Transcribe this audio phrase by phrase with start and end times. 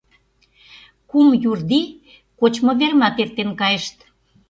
[1.09, 1.81] «Кум Юрди»
[2.39, 3.97] кочмыверымат эртен кайышт.